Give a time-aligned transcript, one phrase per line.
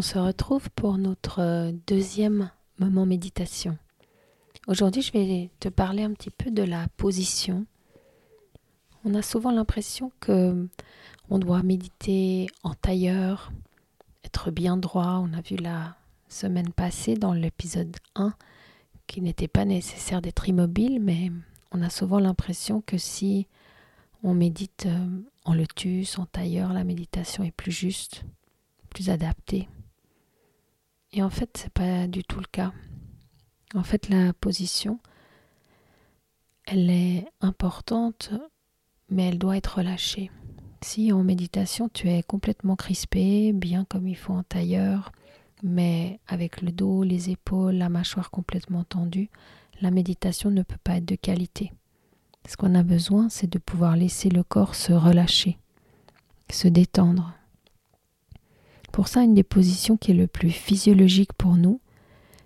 [0.00, 3.76] On se retrouve pour notre euh, deuxième moment méditation.
[4.66, 7.66] Aujourd'hui, je vais te parler un petit peu de la position.
[9.04, 10.66] On a souvent l'impression que
[11.28, 13.52] on doit méditer en tailleur,
[14.24, 15.22] être bien droit.
[15.22, 15.98] On a vu la
[16.30, 18.32] semaine passée dans l'épisode 1
[19.06, 21.30] qu'il n'était pas nécessaire d'être immobile, mais
[21.72, 23.48] on a souvent l'impression que si
[24.22, 28.24] on médite euh, en lotus, en tailleur, la méditation est plus juste,
[28.88, 29.68] plus adaptée.
[31.12, 32.72] Et en fait, c'est pas du tout le cas.
[33.74, 35.00] En fait, la position,
[36.64, 38.30] elle est importante,
[39.08, 40.30] mais elle doit être relâchée.
[40.82, 45.12] Si en méditation tu es complètement crispé, bien comme il faut en tailleur,
[45.62, 49.30] mais avec le dos, les épaules, la mâchoire complètement tendue,
[49.80, 51.72] la méditation ne peut pas être de qualité.
[52.48, 55.58] Ce qu'on a besoin, c'est de pouvoir laisser le corps se relâcher,
[56.50, 57.34] se détendre.
[58.92, 61.80] Pour ça, une des positions qui est le plus physiologique pour nous,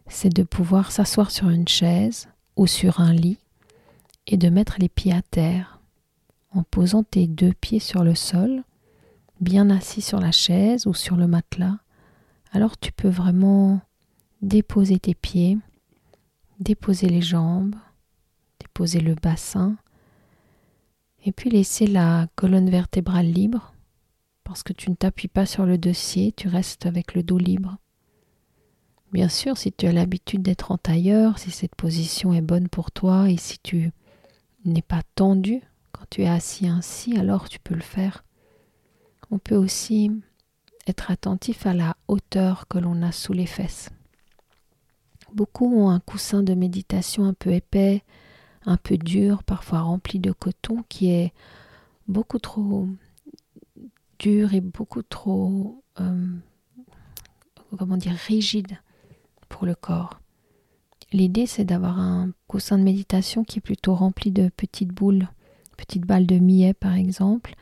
[0.08, 3.38] c'est de pouvoir s'asseoir sur une chaise ou sur un lit
[4.26, 5.80] et de mettre les pieds à terre
[6.52, 8.62] en posant tes deux pieds sur le sol,
[9.40, 11.78] bien assis sur la chaise ou sur le matelas.
[12.52, 13.80] Alors tu peux vraiment
[14.40, 15.58] déposer tes pieds,
[16.60, 17.74] déposer les jambes,
[18.60, 19.76] déposer le bassin
[21.24, 23.73] et puis laisser la colonne vertébrale libre
[24.44, 27.78] parce que tu ne t'appuies pas sur le dossier, tu restes avec le dos libre.
[29.12, 32.90] Bien sûr, si tu as l'habitude d'être en tailleur, si cette position est bonne pour
[32.90, 33.92] toi et si tu
[34.64, 35.62] n'es pas tendu
[35.92, 38.24] quand tu es assis ainsi, alors tu peux le faire.
[39.30, 40.10] On peut aussi
[40.86, 43.90] être attentif à la hauteur que l'on a sous les fesses.
[45.32, 48.02] Beaucoup ont un coussin de méditation un peu épais,
[48.66, 51.32] un peu dur, parfois rempli de coton, qui est
[52.08, 52.88] beaucoup trop
[54.24, 56.26] dur et beaucoup trop, euh,
[57.76, 58.78] comment dire, rigide
[59.50, 60.18] pour le corps.
[61.12, 65.28] L'idée, c'est d'avoir un coussin de méditation qui est plutôt rempli de petites boules,
[65.76, 67.54] petites balles de millet par exemple,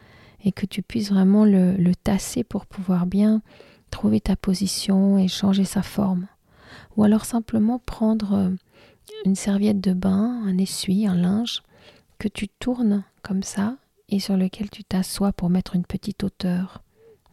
[0.45, 3.43] et que tu puisses vraiment le, tasser pour pouvoir bien
[3.91, 6.29] trouver ta position et changer sa forme.
[6.97, 8.51] Ou alors simplement prendre euh,
[9.25, 11.65] une serviette de bain, un essuie, un linge,
[12.19, 13.79] que tu tournes comme ça
[14.13, 16.83] et sur lequel tu t'assois pour mettre une petite hauteur.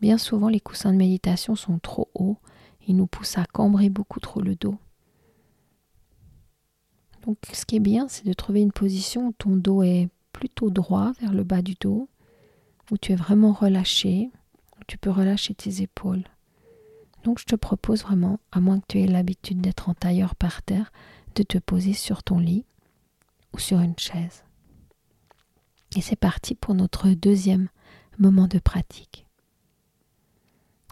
[0.02, 2.38] Bien souvent, les coussins de méditation sont trop hauts,
[2.88, 4.78] ils nous poussent à cambrer beaucoup trop le dos.
[7.26, 10.70] Donc, ce qui est bien, c'est de trouver une position où ton dos est plutôt
[10.70, 12.08] droit vers le bas du dos,
[12.92, 14.32] où tu es vraiment relâché,
[14.80, 16.24] où tu peux relâcher tes épaules.
[17.26, 20.62] Donc, je te propose vraiment, à moins que tu aies l'habitude d'être en tailleur par
[20.64, 20.94] terre,
[21.36, 22.64] de te poser sur ton lit
[23.54, 24.46] ou sur une chaise.
[25.96, 27.70] Et c'est parti pour notre deuxième
[28.18, 29.26] moment de pratique.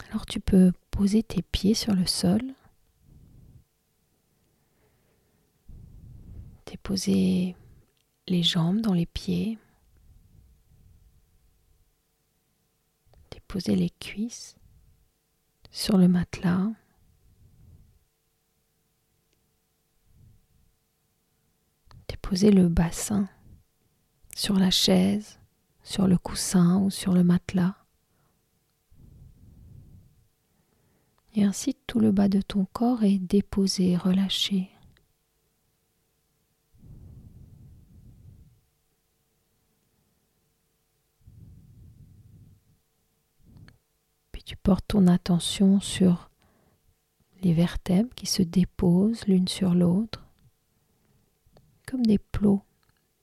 [0.09, 2.41] Alors tu peux poser tes pieds sur le sol,
[6.65, 7.55] déposer
[8.27, 9.57] les jambes dans les pieds,
[13.31, 14.55] déposer les cuisses
[15.71, 16.71] sur le matelas.
[22.07, 23.29] Déposer le bassin
[24.37, 25.39] sur la chaise,
[25.81, 27.75] sur le coussin ou sur le matelas.
[31.33, 34.69] Et ainsi tout le bas de ton corps est déposé, relâché.
[44.31, 46.29] Puis tu portes ton attention sur
[47.41, 50.27] les vertèbres qui se déposent l'une sur l'autre,
[51.87, 52.61] comme des plots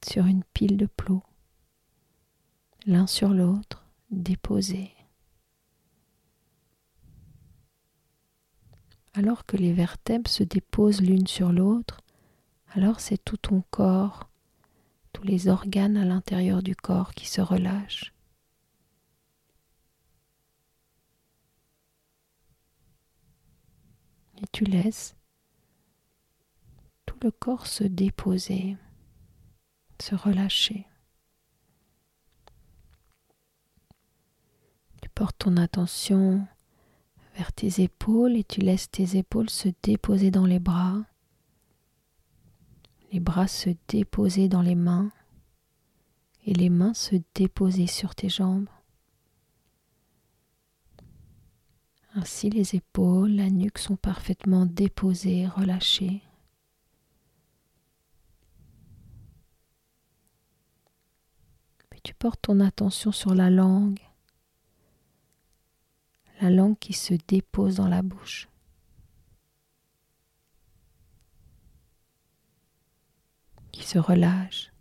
[0.05, 1.23] sur une pile de plots,
[2.87, 4.93] l'un sur l'autre, déposés.
[9.15, 12.01] Alors que les vertèbres se déposent l'une sur l'autre,
[12.75, 14.29] alors c'est tout ton corps,
[15.13, 18.13] tous les organes à l'intérieur du corps qui se relâchent.
[24.43, 25.15] Et tu laisses
[27.07, 28.77] tout le corps se déposer
[30.03, 30.87] se relâcher.
[35.03, 36.47] Tu portes ton attention
[37.37, 41.05] vers tes épaules et tu laisses tes épaules se déposer dans les bras,
[43.13, 45.11] les bras se déposer dans les mains
[46.47, 48.69] et les mains se déposer sur tes jambes.
[52.17, 56.23] Ainsi les épaules, la nuque sont parfaitement déposées, relâchées.
[61.79, 63.99] Puis tu portes ton attention sur la langue,
[66.41, 68.49] la langue qui se dépose dans la bouche.
[73.73, 74.73] qui se relâche.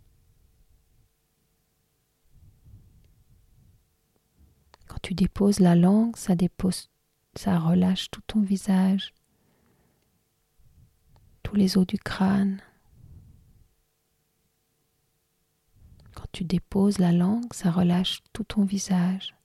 [4.86, 6.90] Quand tu déposes la langue, ça dépose
[7.36, 9.12] ça relâche tout ton visage,
[11.42, 12.62] tous les os du crâne.
[16.14, 19.36] Quand tu déposes la langue, ça relâche tout ton visage,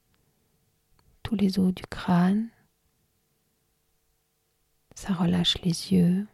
[1.21, 2.49] tous les os du crâne.
[4.95, 6.27] Ça relâche les yeux,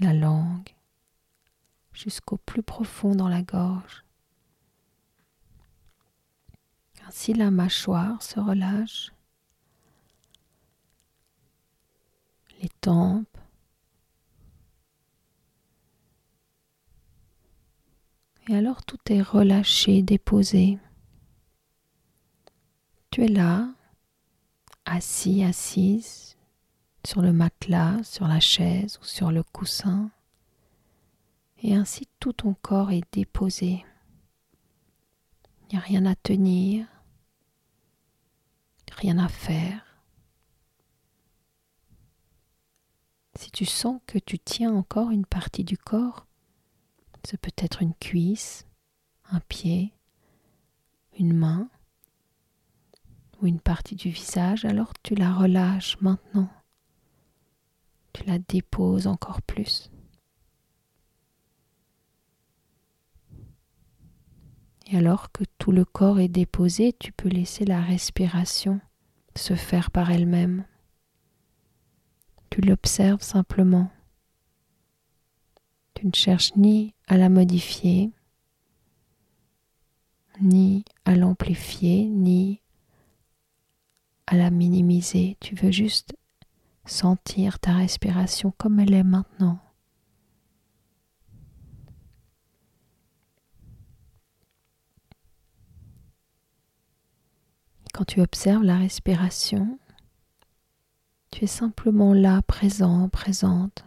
[0.00, 0.74] la langue,
[1.92, 4.04] jusqu'au plus profond dans la gorge.
[7.06, 9.12] Ainsi la mâchoire se relâche.
[12.62, 13.31] les tempes.
[18.48, 20.78] Et alors tout est relâché, déposé.
[23.10, 23.68] Tu es là,
[24.84, 26.36] assis, assise,
[27.06, 30.10] sur le matelas, sur la chaise ou sur le coussin.
[31.62, 33.84] Et ainsi tout ton corps est déposé.
[35.62, 36.86] Il n'y a rien à tenir,
[38.90, 39.86] rien à faire.
[43.38, 46.26] Si tu sens que tu tiens encore une partie du corps,
[47.26, 48.66] ce peut être une cuisse,
[49.30, 49.92] un pied,
[51.18, 51.68] une main
[53.40, 56.50] ou une partie du visage, alors tu la relâches maintenant.
[58.12, 59.90] Tu la déposes encore plus.
[64.90, 68.80] Et alors que tout le corps est déposé, tu peux laisser la respiration
[69.36, 70.64] se faire par elle-même.
[72.50, 73.90] Tu l'observes simplement.
[75.94, 78.10] Tu ne cherches ni à la modifier,
[80.40, 82.62] ni à l'amplifier, ni
[84.26, 85.36] à la minimiser.
[85.38, 86.16] Tu veux juste
[86.86, 89.58] sentir ta respiration comme elle est maintenant.
[97.92, 99.78] Quand tu observes la respiration,
[101.30, 103.84] tu es simplement là, présent, présente,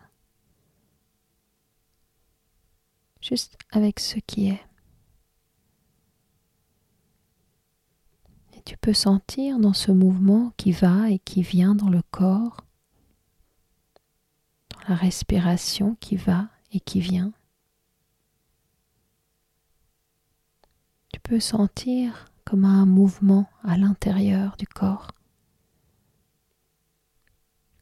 [3.26, 4.64] juste avec ce qui est.
[8.54, 12.64] Et tu peux sentir dans ce mouvement qui va et qui vient dans le corps,
[14.70, 17.34] dans la respiration qui va et qui vient.
[21.12, 25.12] Tu peux sentir comme un mouvement à l'intérieur du corps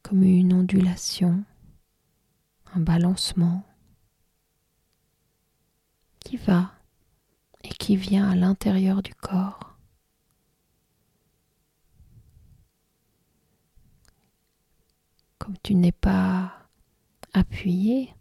[0.04, 1.46] comme une ondulation,
[2.76, 3.64] un balancement
[6.34, 6.72] qui va
[7.64, 9.78] et qui vient à l'intérieur du corps.
[15.38, 16.52] Comme tu n'es pas
[17.34, 18.16] appuyé,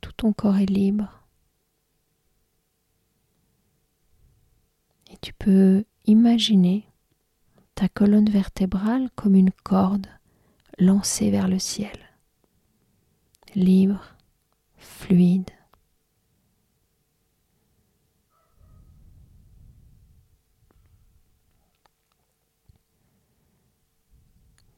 [0.00, 1.08] tout ton corps est libre.
[5.10, 6.86] Et tu peux imaginer
[7.74, 10.06] ta colonne vertébrale comme une corde
[10.78, 11.98] lancé vers le ciel,
[13.56, 14.14] libre,
[14.76, 15.50] fluide.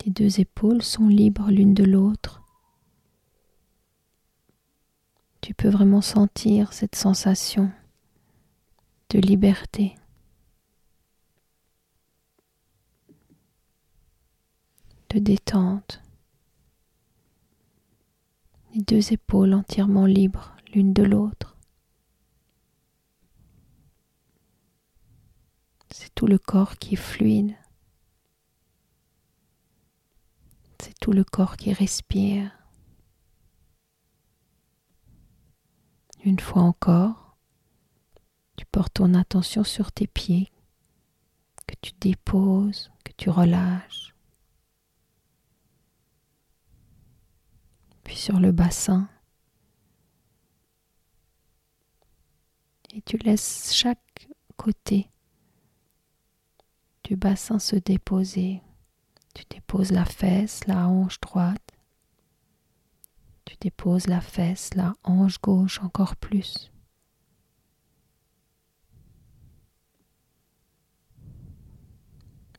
[0.00, 2.42] Tes deux épaules sont libres l'une de l'autre.
[5.42, 7.71] Tu peux vraiment sentir cette sensation
[9.11, 9.95] de liberté.
[15.11, 16.00] de détente.
[18.73, 21.59] Les deux épaules entièrement libres l'une de l'autre.
[25.90, 27.59] C'est tout le corps qui est fluide.
[30.82, 32.50] C'est tout le corps qui respire.
[36.25, 37.37] Une fois encore,
[38.56, 40.50] tu portes ton attention sur tes pieds,
[41.66, 44.14] que tu déposes, que tu relâches.
[48.10, 49.08] puis sur le bassin.
[52.92, 55.08] Et tu laisses chaque côté
[57.04, 58.62] du bassin se déposer
[59.34, 61.72] Tu déposes la fesse, la hanche droite.
[63.44, 66.70] Tu déposes la fesse, la hanche gauche encore plus.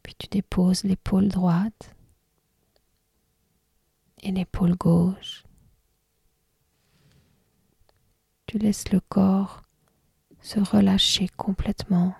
[0.03, 1.95] Puis tu déposes l'épaule droite
[4.23, 5.43] et l'épaule gauche.
[8.47, 9.63] Tu laisses le corps
[10.41, 12.15] se relâcher complètement,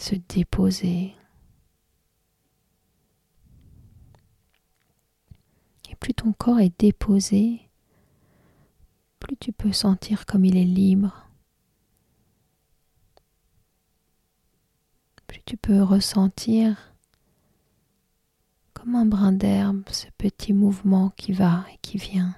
[0.00, 1.14] se déposer.
[6.00, 7.68] Plus ton corps est déposé,
[9.20, 11.28] plus tu peux sentir comme il est libre.
[15.26, 16.94] Plus tu peux ressentir
[18.72, 22.34] comme un brin d'herbe ce petit mouvement qui va et qui vient.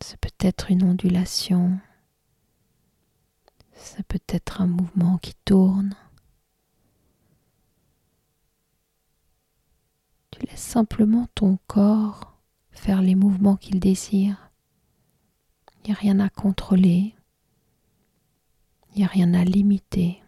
[0.00, 1.78] C'est peut-être une ondulation,
[3.74, 5.94] c'est peut-être un mouvement qui tourne.
[10.30, 12.29] Tu laisses simplement ton corps
[12.80, 14.50] faire les mouvements qu'il désire.
[15.76, 17.14] Il n'y a rien à contrôler,
[18.88, 20.22] il n'y a rien à limiter.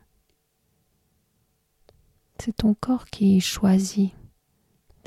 [2.39, 4.13] C'est ton corps qui choisit,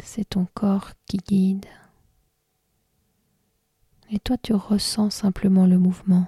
[0.04, 1.68] c'est ton corps qui guide.
[4.10, 6.28] Et toi, tu ressens simplement le mouvement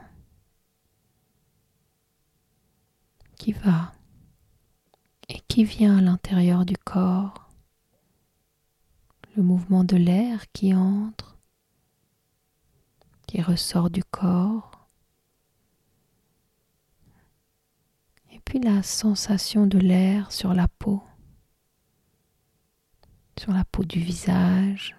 [3.37, 3.91] qui va
[5.29, 7.46] et qui vient à l'intérieur du corps.
[9.37, 11.37] Le mouvement de l'air qui entre,
[13.27, 14.89] qui ressort du corps.
[18.31, 21.03] Et puis la sensation de l'air sur la peau,
[23.37, 24.97] sur la peau du visage,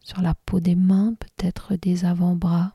[0.00, 2.74] sur la peau des mains, peut-être des avant-bras.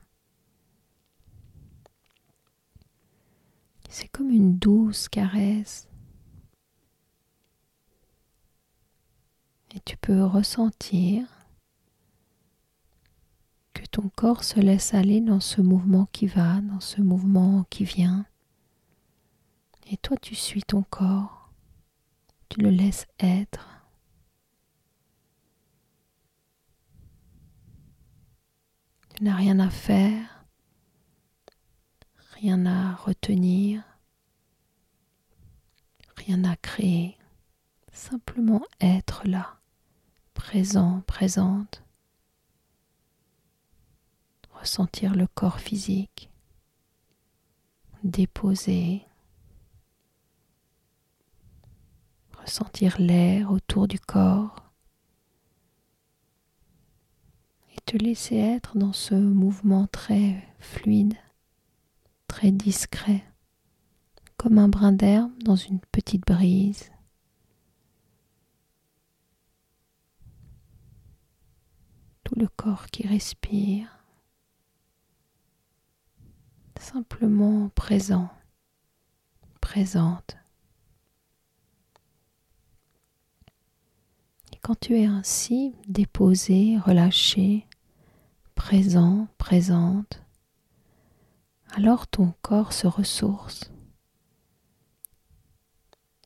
[3.90, 5.89] C'est comme une douce caresse.
[9.76, 11.28] Et tu peux ressentir
[13.74, 17.84] que ton corps se laisse aller dans ce mouvement qui va, dans ce mouvement qui
[17.86, 18.26] vient.
[19.92, 21.52] Et toi, tu suis ton corps,
[22.50, 23.68] tu le laisses être.
[29.16, 30.46] Tu n'as rien à faire,
[32.36, 33.84] rien à retenir,
[36.16, 37.18] rien à créer,
[37.92, 39.59] simplement être là,
[40.40, 41.84] présent, présente,
[44.54, 46.32] ressentir le corps physique,
[48.04, 49.06] déposer,
[52.42, 54.56] ressentir l'air autour du corps.
[57.86, 61.16] te laisser être dans ce mouvement très fluide,
[62.28, 63.24] très discret,
[64.38, 66.92] comme un brin d'herbe dans une petite brise.
[72.30, 73.88] Tout le corps qui respire,
[76.80, 78.30] simplement présent,
[79.62, 80.38] présente.
[84.54, 87.66] Et quand tu es ainsi déposé, relâché,
[88.54, 90.22] présent, présente,
[91.72, 93.72] alors ton corps se ressource,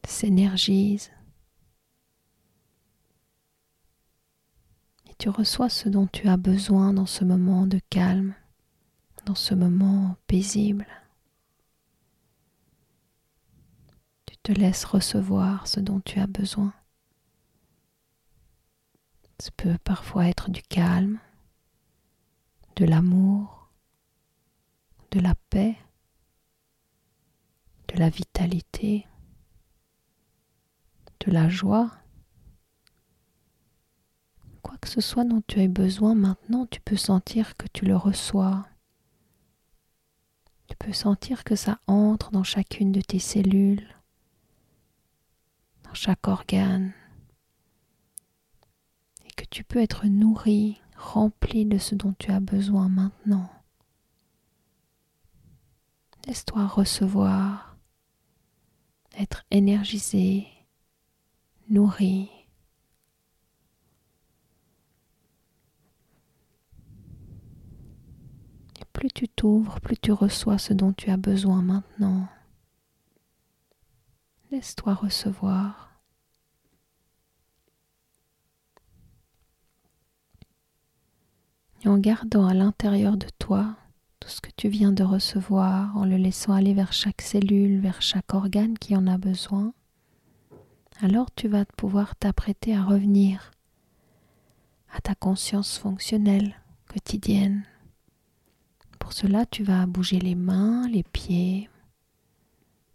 [0.06, 1.13] s'énergise,
[5.14, 8.36] tu reçois ce dont tu as besoin dans ce moment de calme,
[9.26, 10.88] dans ce moment paisible.
[14.26, 16.74] Tu te laisses recevoir ce dont tu as besoin.
[19.40, 21.20] Ce peut parfois être du calme,
[22.76, 23.70] de l'amour,
[25.12, 25.78] de la paix,
[27.90, 29.08] de la vitalité,
[31.20, 31.92] de la joie.
[34.84, 38.68] Que ce soit dont tu aies besoin maintenant, tu peux sentir que tu le reçois.
[40.68, 43.88] Tu peux sentir que ça entre dans chacune de tes cellules,
[45.84, 46.92] dans chaque organe,
[49.26, 53.50] et que tu peux être nourri rempli de ce dont tu as besoin maintenant.
[56.28, 57.78] Laisse-toi recevoir,
[59.18, 60.46] être énergisé,
[61.70, 62.30] nourri.
[68.82, 72.26] Et plus tu t'ouvres, plus tu reçois ce dont tu as besoin maintenant.
[74.50, 75.92] Laisse-toi recevoir.
[81.84, 83.76] et en gardant à l'intérieur de toi
[84.22, 88.02] tout ce que tu viens de recevoir, en le laissant aller vers chaque cellule, vers
[88.02, 89.74] chaque organe qui en a besoin,
[91.02, 93.52] alors tu vas pouvoir t'apprêter à revenir
[94.94, 96.56] à ta conscience fonctionnelle
[96.88, 97.66] quotidienne.
[99.04, 101.70] Pour cela, tu vas bouger les mains, les pieds.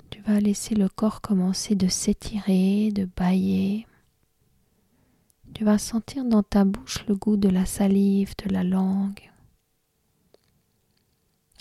[0.09, 3.87] Tu vas laisser le corps commencer de s'étirer, de bailler.
[5.53, 9.31] Tu vas sentir dans ta bouche le goût de la salive, de la langue.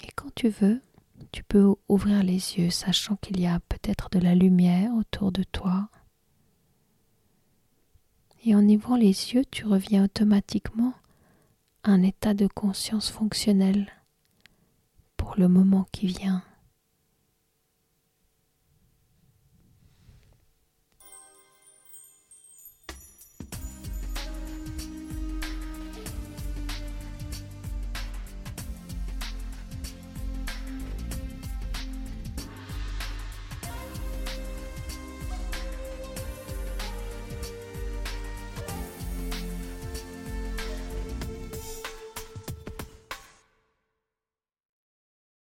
[0.05, 0.81] Et quand tu veux,
[1.33, 5.43] tu peux ouvrir les yeux, sachant qu'il y a peut-être de la lumière autour de
[5.43, 5.89] toi.
[8.45, 10.93] Et en ouvrant les yeux, tu reviens automatiquement
[11.83, 13.91] à un état de conscience fonctionnel
[15.17, 16.43] pour le moment qui vient.